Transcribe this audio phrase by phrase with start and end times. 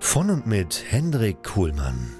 [0.00, 2.14] Von und mit Hendrik Kuhlmann.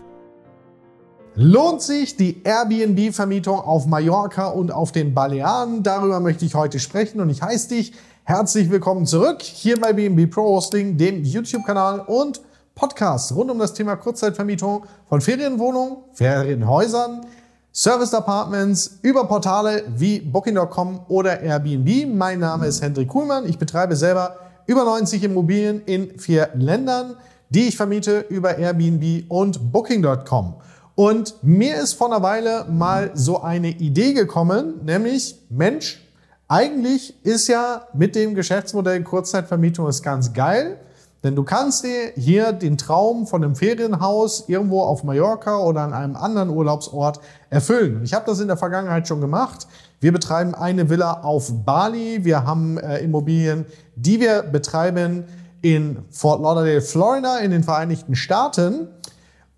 [1.34, 5.82] Lohnt sich die Airbnb-Vermietung auf Mallorca und auf den Balearen?
[5.84, 7.92] Darüber möchte ich heute sprechen und ich heiße dich
[8.24, 12.42] herzlich willkommen zurück hier bei BNB Pro Hosting, dem YouTube-Kanal und
[12.74, 17.26] Podcast rund um das Thema Kurzzeitvermietung von Ferienwohnungen, Ferienhäusern,
[17.72, 22.12] Service Apartments über Portale wie Booking.com oder Airbnb.
[22.12, 23.48] Mein Name ist Hendrik Kuhlmann.
[23.48, 27.16] Ich betreibe selber über 90 Immobilien in vier Ländern
[27.50, 30.54] die ich vermiete über Airbnb und Booking.com.
[30.94, 36.02] Und mir ist vor einer Weile mal so eine Idee gekommen, nämlich, Mensch,
[36.48, 40.78] eigentlich ist ja mit dem Geschäftsmodell Kurzzeitvermietung ist ganz geil,
[41.22, 45.92] denn du kannst dir hier den Traum von einem Ferienhaus irgendwo auf Mallorca oder an
[45.92, 48.00] einem anderen Urlaubsort erfüllen.
[48.04, 49.66] Ich habe das in der Vergangenheit schon gemacht.
[50.00, 52.24] Wir betreiben eine Villa auf Bali.
[52.24, 55.24] Wir haben äh, Immobilien, die wir betreiben
[55.62, 58.88] in Fort Lauderdale, Florida in den Vereinigten Staaten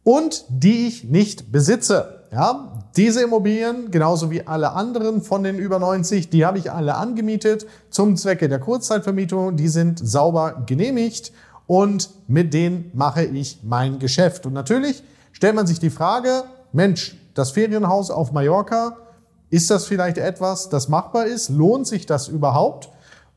[0.02, 2.20] und die ich nicht besitze.
[2.32, 6.94] Ja, diese Immobilien, genauso wie alle anderen von den über 90, die habe ich alle
[6.94, 9.56] angemietet zum Zwecke der Kurzzeitvermietung.
[9.56, 11.32] Die sind sauber genehmigt
[11.66, 14.46] und mit denen mache ich mein Geschäft.
[14.46, 18.96] Und natürlich stellt man sich die Frage, Mensch, das Ferienhaus auf Mallorca,
[19.50, 21.48] ist das vielleicht etwas, das machbar ist?
[21.48, 22.90] Lohnt sich das überhaupt?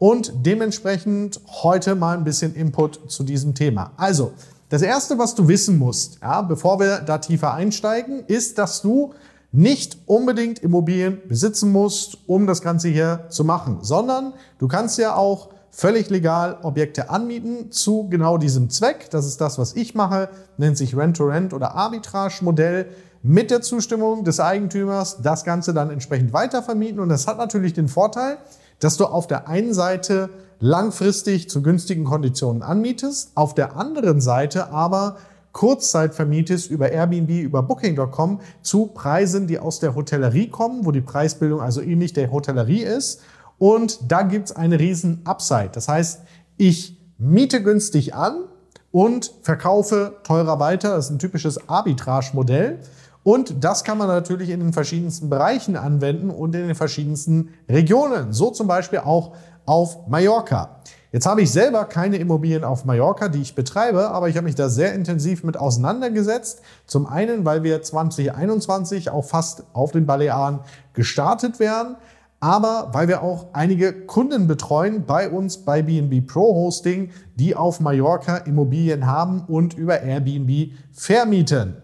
[0.04, 3.94] Und dementsprechend heute mal ein bisschen Input zu diesem Thema.
[3.96, 4.34] Also,
[4.68, 9.14] das erste, was du wissen musst, ja, bevor wir da tiefer einsteigen, ist, dass du
[9.54, 15.16] nicht unbedingt Immobilien besitzen musst, um das Ganze hier zu machen, sondern du kannst ja
[15.16, 19.10] auch völlig legal Objekte anmieten zu genau diesem Zweck.
[19.10, 20.28] Das ist das, was ich mache,
[20.58, 22.90] nennt sich Rent-to-Rent oder Arbitrage-Modell
[23.22, 27.00] mit der Zustimmung des Eigentümers das Ganze dann entsprechend weitervermieten.
[27.00, 28.38] Und das hat natürlich den Vorteil,
[28.84, 30.30] dass du auf der einen Seite
[30.60, 35.18] langfristig zu günstigen Konditionen anmietest, auf der anderen Seite aber
[35.54, 41.02] Kurzzeit vermietest über Airbnb, über Booking.com zu Preisen, die aus der Hotellerie kommen, wo die
[41.02, 43.22] Preisbildung also ähnlich der Hotellerie ist.
[43.60, 45.70] Und da gibt's eine riesen Upside.
[45.72, 46.22] Das heißt,
[46.58, 48.46] ich miete günstig an
[48.92, 50.96] und verkaufe teurer weiter.
[50.96, 52.80] Das ist ein typisches Arbitrage-Modell.
[53.24, 58.34] Und das kann man natürlich in den verschiedensten Bereichen anwenden und in den verschiedensten Regionen.
[58.34, 59.34] So zum Beispiel auch
[59.66, 60.82] auf Mallorca.
[61.14, 64.56] Jetzt habe ich selber keine Immobilien auf Mallorca, die ich betreibe, aber ich habe mich
[64.56, 66.62] da sehr intensiv mit auseinandergesetzt.
[66.88, 70.62] Zum einen, weil wir 2021 auch fast auf den Balearen
[70.94, 71.98] gestartet werden,
[72.40, 77.80] aber weil wir auch einige Kunden betreuen bei uns bei BNB Pro Hosting, die auf
[77.80, 81.78] Mallorca Immobilien haben und über Airbnb vermieten.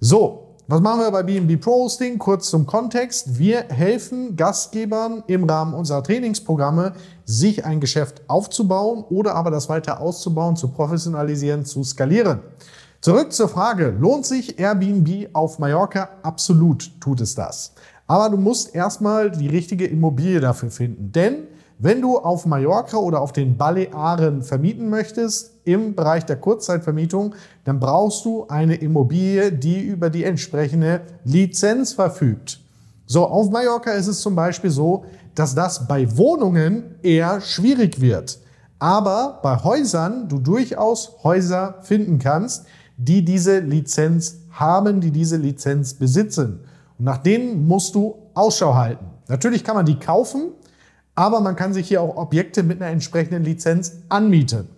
[0.00, 2.18] So, was machen wir bei BNB Pro Hosting?
[2.18, 3.38] Kurz zum Kontext.
[3.38, 6.94] Wir helfen Gastgebern im Rahmen unserer Trainingsprogramme,
[7.24, 12.40] sich ein Geschäft aufzubauen oder aber das weiter auszubauen, zu professionalisieren, zu skalieren.
[13.00, 16.08] Zurück zur Frage, lohnt sich Airbnb auf Mallorca?
[16.24, 17.72] Absolut tut es das.
[18.08, 21.12] Aber du musst erstmal die richtige Immobilie dafür finden.
[21.12, 21.44] Denn
[21.78, 27.80] wenn du auf Mallorca oder auf den Balearen vermieten möchtest, im Bereich der Kurzzeitvermietung, dann
[27.80, 32.60] brauchst du eine Immobilie, die über die entsprechende Lizenz verfügt.
[33.06, 38.38] So, auf Mallorca ist es zum Beispiel so, dass das bei Wohnungen eher schwierig wird.
[38.78, 45.94] Aber bei Häusern du durchaus Häuser finden kannst, die diese Lizenz haben, die diese Lizenz
[45.94, 46.60] besitzen.
[46.98, 49.04] Und nach denen musst du Ausschau halten.
[49.28, 50.52] Natürlich kann man die kaufen,
[51.16, 54.68] aber man kann sich hier auch Objekte mit einer entsprechenden Lizenz anmieten.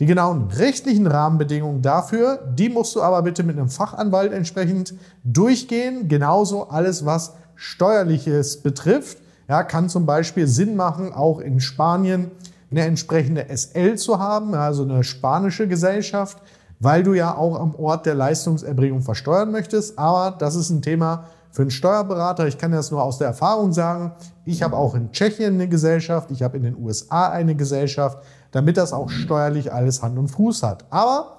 [0.00, 6.08] Die genauen rechtlichen Rahmenbedingungen dafür, die musst du aber bitte mit einem Fachanwalt entsprechend durchgehen.
[6.08, 9.18] Genauso alles, was Steuerliches betrifft.
[9.46, 12.32] Ja, kann zum Beispiel Sinn machen, auch in Spanien
[12.72, 16.38] eine entsprechende SL zu haben, also eine spanische Gesellschaft,
[16.80, 19.96] weil du ja auch am Ort der Leistungserbringung versteuern möchtest.
[19.96, 22.48] Aber das ist ein Thema für einen Steuerberater.
[22.48, 24.12] Ich kann das nur aus der Erfahrung sagen.
[24.44, 28.18] Ich habe auch in Tschechien eine Gesellschaft, ich habe in den USA eine Gesellschaft,
[28.50, 30.84] damit das auch steuerlich alles Hand und Fuß hat.
[30.90, 31.38] Aber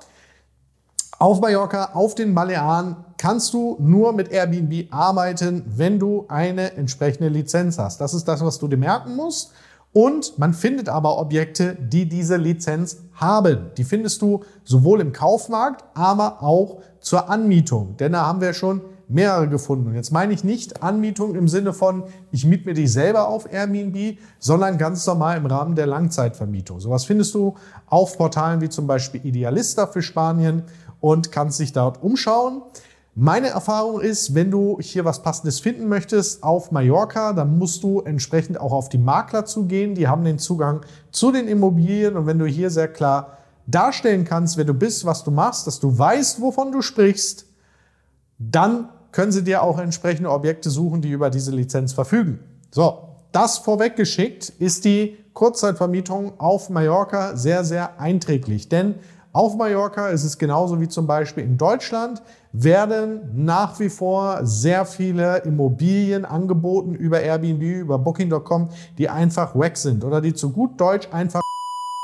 [1.20, 7.28] auf Mallorca, auf den Balearen kannst du nur mit Airbnb arbeiten, wenn du eine entsprechende
[7.28, 8.00] Lizenz hast.
[8.00, 9.52] Das ist das, was du dir merken musst.
[9.92, 13.72] Und man findet aber Objekte, die diese Lizenz haben.
[13.78, 17.98] Die findest du sowohl im Kaufmarkt, aber auch zur Anmietung.
[17.98, 19.88] Denn da haben wir schon mehrere gefunden.
[19.88, 23.52] Und jetzt meine ich nicht Anmietung im Sinne von, ich miete mir die selber auf
[23.52, 26.80] Airbnb, sondern ganz normal im Rahmen der Langzeitvermietung.
[26.80, 27.56] Sowas findest du
[27.88, 30.64] auf Portalen wie zum Beispiel Idealista für Spanien
[31.00, 32.62] und kannst dich dort umschauen.
[33.18, 38.02] Meine Erfahrung ist, wenn du hier was Passendes finden möchtest auf Mallorca, dann musst du
[38.02, 39.96] entsprechend auch auf die Makler zugehen.
[39.96, 40.82] Die haben den Zugang
[41.12, 43.38] zu den Immobilien und wenn du hier sehr klar
[43.68, 47.46] darstellen kannst, wer du bist, was du machst, dass du weißt, wovon du sprichst,
[48.38, 52.40] dann können sie dir auch entsprechende Objekte suchen, die über diese Lizenz verfügen.
[52.70, 53.00] So,
[53.32, 58.96] das vorweggeschickt ist die Kurzzeitvermietung auf Mallorca sehr, sehr einträglich, denn
[59.32, 62.22] auf Mallorca ist es genauso wie zum Beispiel in Deutschland,
[62.52, 68.68] werden nach wie vor sehr viele Immobilien angeboten über Airbnb, über Booking.com,
[68.98, 71.42] die einfach weg sind oder die zu gut Deutsch einfach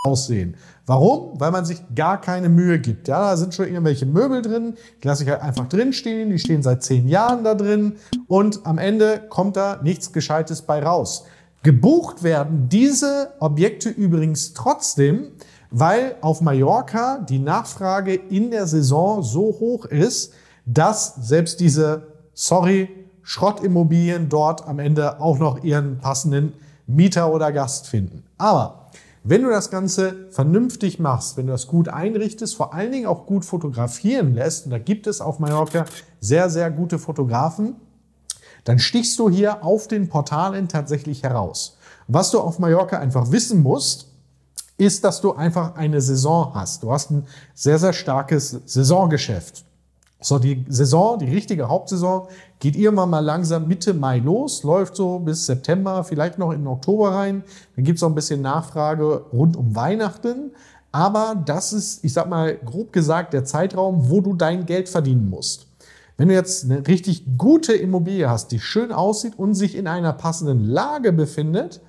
[0.04, 0.56] aussehen.
[0.86, 1.40] Warum?
[1.40, 3.08] Weil man sich gar keine Mühe gibt.
[3.08, 6.40] Ja, da sind schon irgendwelche Möbel drin, die lasse ich halt einfach drin stehen, die
[6.40, 7.94] stehen seit zehn Jahren da drin
[8.28, 11.26] und am Ende kommt da nichts Gescheites bei raus.
[11.64, 15.34] Gebucht werden diese Objekte übrigens trotzdem,
[15.70, 20.34] weil auf Mallorca die Nachfrage in der Saison so hoch ist,
[20.66, 22.90] dass selbst diese, sorry,
[23.22, 26.54] Schrottimmobilien dort am Ende auch noch ihren passenden
[26.88, 28.24] Mieter oder Gast finden.
[28.40, 28.81] Aber
[29.24, 33.28] wenn du das Ganze vernünftig machst, wenn du das gut einrichtest, vor allen Dingen auch
[33.28, 35.86] gut fotografieren lässt, und da gibt es auf Mallorca
[36.20, 37.76] sehr, sehr gute Fotografen,
[38.64, 41.78] dann stichst du hier auf den Portalen tatsächlich heraus.
[42.08, 44.08] Was du auf Mallorca einfach wissen musst,
[44.78, 46.82] ist, dass du einfach eine Saison hast.
[46.82, 49.66] Du hast ein sehr, sehr starkes Saisongeschäft.
[50.24, 52.28] So, die Saison, die richtige Hauptsaison,
[52.60, 57.10] geht irgendwann mal langsam Mitte Mai los, läuft so bis September, vielleicht noch in Oktober
[57.10, 57.44] rein.
[57.76, 60.52] Dann gibt es auch ein bisschen Nachfrage rund um Weihnachten.
[60.92, 65.30] Aber das ist, ich sag mal, grob gesagt, der Zeitraum, wo du dein Geld verdienen
[65.30, 65.68] musst.
[66.18, 70.14] Wenn du jetzt eine richtig gute Immobilie hast, die schön aussieht und sich in einer
[70.14, 71.82] passenden Lage befindet,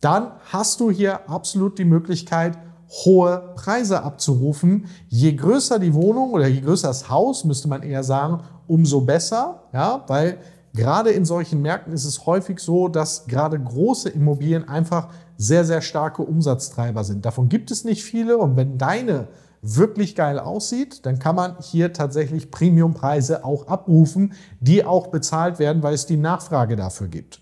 [0.00, 4.86] dann hast du hier absolut die Möglichkeit, hohe Preise abzurufen.
[5.08, 9.62] Je größer die Wohnung oder je größer das Haus, müsste man eher sagen, umso besser,
[9.72, 10.38] ja, weil
[10.74, 15.80] gerade in solchen Märkten ist es häufig so, dass gerade große Immobilien einfach sehr, sehr
[15.80, 17.24] starke Umsatztreiber sind.
[17.24, 19.28] Davon gibt es nicht viele und wenn deine
[19.62, 25.82] wirklich geil aussieht, dann kann man hier tatsächlich Premiumpreise auch abrufen, die auch bezahlt werden,
[25.82, 27.40] weil es die Nachfrage dafür gibt.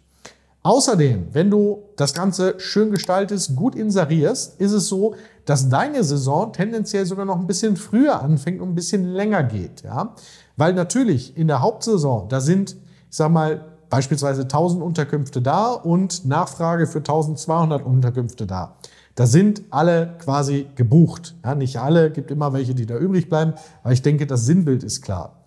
[0.65, 5.15] Außerdem, wenn du das Ganze schön gestaltest, gut inserierst, ist es so,
[5.45, 9.83] dass deine Saison tendenziell sogar noch ein bisschen früher anfängt und ein bisschen länger geht.
[9.83, 10.15] Ja?
[10.57, 12.77] Weil natürlich in der Hauptsaison, da sind,
[13.11, 18.77] ich sag mal, beispielsweise 1000 Unterkünfte da und Nachfrage für 1200 Unterkünfte da.
[19.17, 21.37] Da sind alle quasi gebucht.
[21.45, 23.53] Ja, nicht alle, gibt immer welche, die da übrig bleiben,
[23.83, 25.45] aber ich denke, das Sinnbild ist klar.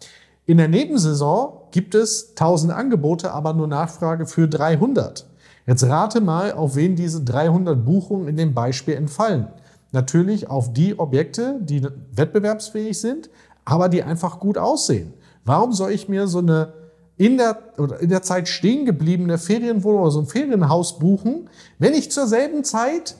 [0.48, 5.28] In der Nebensaison gibt es 1000 Angebote, aber nur Nachfrage für 300.
[5.66, 9.50] Jetzt rate mal, auf wen diese 300 Buchungen in dem Beispiel entfallen.
[9.92, 13.30] Natürlich auf die Objekte, die wettbewerbsfähig sind,
[13.66, 15.14] aber die einfach gut aussehen.
[15.44, 16.74] Warum soll ich mir so eine
[17.18, 21.94] in der, oder in der Zeit stehen gebliebene Ferienwohnung oder so ein Ferienhaus buchen, wenn
[21.94, 23.16] ich zur selben Zeit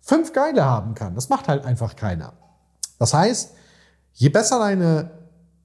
[0.00, 1.14] fünf Geile haben kann?
[1.14, 2.32] Das macht halt einfach keiner.
[2.98, 3.52] Das heißt,
[4.14, 5.19] je besser deine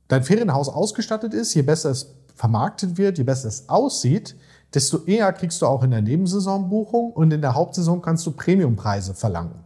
[0.07, 4.35] dein Ferienhaus ausgestattet ist, je besser es vermarktet wird, je besser es aussieht,
[4.73, 8.31] desto eher kriegst du auch in der Nebensaison Buchung und in der Hauptsaison kannst du
[8.31, 9.63] Premiumpreise verlangen.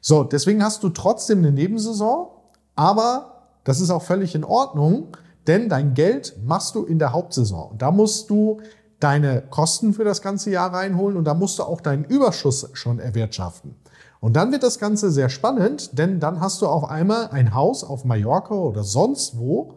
[0.00, 2.28] So, deswegen hast du trotzdem eine Nebensaison,
[2.76, 7.72] aber das ist auch völlig in Ordnung, denn dein Geld machst du in der Hauptsaison.
[7.72, 8.60] Und da musst du
[9.00, 13.00] deine Kosten für das ganze Jahr reinholen und da musst du auch deinen Überschuss schon
[13.00, 13.74] erwirtschaften.
[14.20, 17.82] Und dann wird das Ganze sehr spannend, denn dann hast du auf einmal ein Haus
[17.82, 19.74] auf Mallorca oder sonst wo,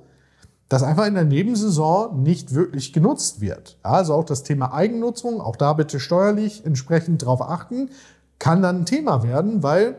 [0.75, 3.77] das einfach in der Nebensaison nicht wirklich genutzt wird.
[3.81, 7.91] Also auch das Thema Eigennutzung, auch da bitte steuerlich entsprechend drauf achten,
[8.39, 9.95] kann dann ein Thema werden, weil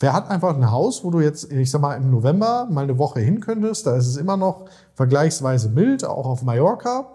[0.00, 2.98] wer hat einfach ein Haus, wo du jetzt, ich sag mal, im November mal eine
[2.98, 7.06] Woche hin könntest, da ist es immer noch vergleichsweise mild, auch auf Mallorca.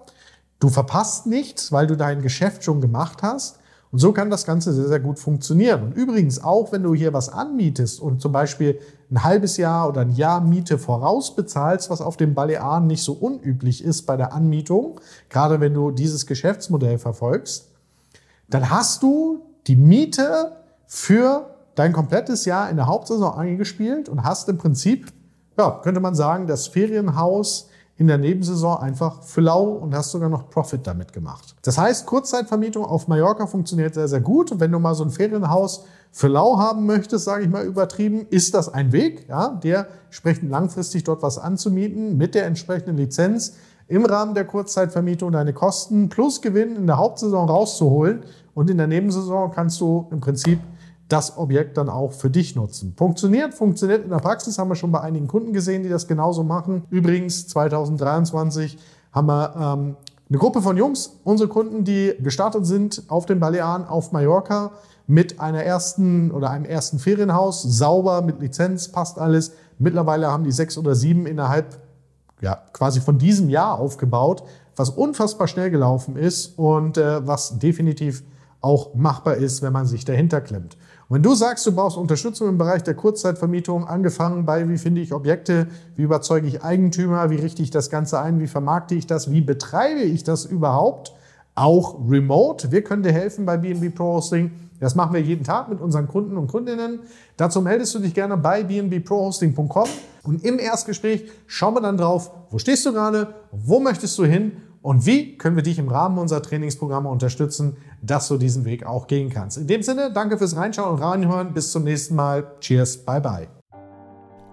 [0.62, 3.60] Du verpasst nichts, weil du dein Geschäft schon gemacht hast.
[3.92, 5.84] Und so kann das Ganze sehr, sehr gut funktionieren.
[5.84, 8.80] Und übrigens auch, wenn du hier was anmietest und zum Beispiel
[9.10, 13.84] ein halbes Jahr oder ein Jahr Miete vorausbezahlst, was auf den Balearen nicht so unüblich
[13.84, 17.70] ist bei der Anmietung, gerade wenn du dieses Geschäftsmodell verfolgst,
[18.50, 24.50] dann hast du die Miete für dein komplettes Jahr in der Hauptsaison eingespielt und hast
[24.50, 25.14] im Prinzip,
[25.58, 30.30] ja, könnte man sagen, das Ferienhaus in der Nebensaison einfach für lau und hast sogar
[30.30, 31.56] noch Profit damit gemacht.
[31.64, 34.52] Das heißt, Kurzzeitvermietung auf Mallorca funktioniert sehr, sehr gut.
[34.52, 38.28] Und wenn du mal so ein Ferienhaus für lau haben möchtest, sage ich mal übertrieben,
[38.30, 43.54] ist das ein Weg, ja, der entsprechend langfristig dort was anzumieten mit der entsprechenden Lizenz
[43.88, 48.24] im Rahmen der Kurzzeitvermietung deine Kosten plus Gewinn in der Hauptsaison rauszuholen
[48.54, 50.60] und in der Nebensaison kannst du im Prinzip
[51.08, 52.94] das Objekt dann auch für dich nutzen.
[52.98, 56.44] Funktioniert, funktioniert in der Praxis, haben wir schon bei einigen Kunden gesehen, die das genauso
[56.44, 56.84] machen.
[56.90, 58.78] Übrigens, 2023
[59.14, 59.96] haben wir ähm,
[60.30, 64.72] eine Gruppe von Jungs, unsere Kunden, die gestartet sind auf den Balearen, auf Mallorca,
[65.08, 69.54] mit einer ersten oder einem ersten Ferienhaus, sauber, mit Lizenz, passt alles.
[69.80, 71.80] Mittlerweile haben die sechs oder sieben innerhalb
[72.42, 74.44] ja, quasi von diesem Jahr aufgebaut,
[74.76, 78.24] was unfassbar schnell gelaufen ist und äh, was definitiv
[78.60, 80.78] auch machbar ist, wenn man sich dahinter klemmt.
[81.10, 85.00] Und wenn du sagst, du brauchst Unterstützung im Bereich der Kurzzeitvermietung, angefangen bei, wie finde
[85.00, 89.08] ich Objekte, wie überzeuge ich Eigentümer, wie richte ich das Ganze ein, wie vermarkte ich
[89.08, 91.14] das, wie betreibe ich das überhaupt,
[91.56, 92.72] auch remote.
[92.72, 94.52] Wir können dir helfen bei BNB Pro Hosting.
[94.80, 97.00] Das machen wir jeden Tag mit unseren Kunden und Kundinnen.
[97.38, 99.88] Dazu meldest du dich gerne bei bnbprohosting.com
[100.24, 104.52] und im Erstgespräch schauen wir dann drauf, wo stehst du gerade, wo möchtest du hin
[104.88, 109.08] und wie können wir dich im Rahmen unserer Trainingsprogramme unterstützen, dass du diesen Weg auch
[109.08, 109.58] gehen kannst.
[109.58, 111.54] In dem Sinne, danke fürs Reinschauen und Reinhören.
[111.54, 112.56] Bis zum nächsten Mal.
[112.62, 113.50] Cheers, bye bye.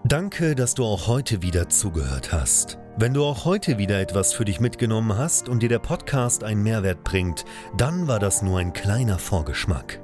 [0.03, 2.81] Danke, dass du auch heute wieder zugehört hast.
[2.99, 6.65] Wenn du auch heute wieder etwas für dich mitgenommen hast und dir der Podcast einen
[6.65, 7.45] Mehrwert bringt,
[7.77, 10.04] dann war das nur ein kleiner Vorgeschmack.